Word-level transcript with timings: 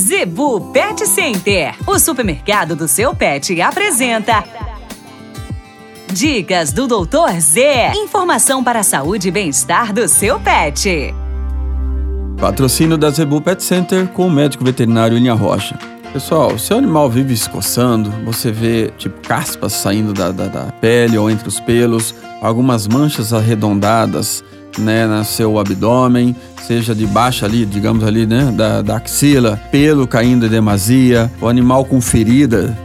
Zebu 0.00 0.72
Pet 0.72 1.06
Center, 1.06 1.74
o 1.86 1.98
supermercado 1.98 2.74
do 2.74 2.88
seu 2.88 3.14
pet, 3.14 3.60
apresenta. 3.60 4.42
Dicas 6.10 6.72
do 6.72 6.86
Doutor 6.86 7.38
Z. 7.38 7.92
Informação 7.94 8.64
para 8.64 8.78
a 8.78 8.82
saúde 8.82 9.28
e 9.28 9.30
bem-estar 9.30 9.92
do 9.92 10.08
seu 10.08 10.40
pet. 10.40 11.14
Patrocínio 12.38 12.96
da 12.96 13.10
Zebu 13.10 13.42
Pet 13.42 13.62
Center 13.62 14.06
com 14.08 14.26
o 14.26 14.30
médico 14.30 14.64
veterinário 14.64 15.18
Linha 15.18 15.34
Rocha. 15.34 15.78
Pessoal, 16.14 16.58
seu 16.58 16.78
animal 16.78 17.10
vive 17.10 17.36
se 17.36 17.48
coçando, 17.50 18.10
você 18.24 18.50
vê 18.50 18.90
tipo 18.96 19.20
caspas 19.28 19.74
saindo 19.74 20.14
da, 20.14 20.32
da, 20.32 20.46
da 20.46 20.72
pele 20.80 21.18
ou 21.18 21.30
entre 21.30 21.46
os 21.46 21.60
pelos, 21.60 22.14
algumas 22.40 22.88
manchas 22.88 23.34
arredondadas 23.34 24.42
né, 24.78 25.06
no 25.06 25.24
seu 25.24 25.58
abdômen, 25.58 26.34
seja 26.66 26.94
de 26.94 27.06
baixo 27.06 27.44
ali, 27.44 27.64
digamos 27.66 28.04
ali, 28.04 28.26
né, 28.26 28.52
da, 28.52 28.82
da 28.82 28.96
axila, 28.96 29.60
pelo 29.70 30.06
caindo 30.06 30.46
em 30.46 30.48
demasia, 30.48 31.30
o 31.40 31.48
animal 31.48 31.84
com 31.84 32.00
ferida. 32.00 32.76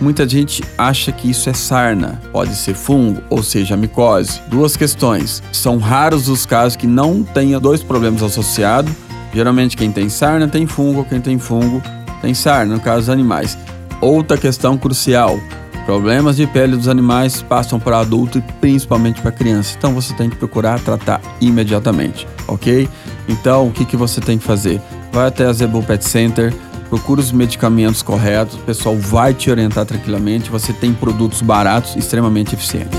Muita 0.00 0.28
gente 0.28 0.64
acha 0.76 1.12
que 1.12 1.30
isso 1.30 1.48
é 1.48 1.52
sarna, 1.52 2.20
pode 2.32 2.56
ser 2.56 2.74
fungo, 2.74 3.22
ou 3.30 3.42
seja, 3.42 3.76
micose. 3.76 4.40
Duas 4.48 4.76
questões. 4.76 5.42
São 5.52 5.78
raros 5.78 6.28
os 6.28 6.44
casos 6.44 6.74
que 6.74 6.88
não 6.88 7.22
tenha 7.22 7.60
dois 7.60 7.82
problemas 7.82 8.22
associados. 8.22 8.92
Geralmente 9.32 9.76
quem 9.76 9.92
tem 9.92 10.08
sarna 10.08 10.48
tem 10.48 10.66
fungo, 10.66 11.04
quem 11.04 11.20
tem 11.20 11.38
fungo 11.38 11.80
tem 12.20 12.34
sarna, 12.34 12.74
no 12.74 12.80
caso 12.80 13.00
dos 13.00 13.08
animais. 13.10 13.56
Outra 14.00 14.36
questão 14.36 14.76
crucial: 14.76 15.38
problemas 15.84 16.36
de 16.36 16.46
pele 16.46 16.76
dos 16.76 16.88
animais 16.88 17.42
passam 17.42 17.78
para 17.78 17.98
adulto 17.98 18.38
e 18.38 18.40
principalmente 18.60 19.20
para 19.20 19.32
criança. 19.32 19.74
Então 19.76 19.92
você 19.94 20.14
tem 20.14 20.30
que 20.30 20.36
procurar 20.36 20.80
tratar 20.80 21.20
imediatamente, 21.40 22.26
ok? 22.48 22.88
Então 23.28 23.68
o 23.68 23.72
que, 23.72 23.84
que 23.84 23.96
você 23.96 24.20
tem 24.20 24.38
que 24.38 24.44
fazer? 24.44 24.80
Vai 25.12 25.26
até 25.26 25.44
a 25.44 25.52
Zebu 25.52 25.82
Pet 25.82 26.04
Center, 26.04 26.54
procura 26.88 27.20
os 27.20 27.32
medicamentos 27.32 28.02
corretos, 28.02 28.54
o 28.54 28.60
pessoal 28.60 28.96
vai 28.96 29.34
te 29.34 29.50
orientar 29.50 29.84
tranquilamente. 29.84 30.50
Você 30.50 30.72
tem 30.72 30.92
produtos 30.92 31.42
baratos, 31.42 31.96
extremamente 31.96 32.54
eficientes. 32.54 32.98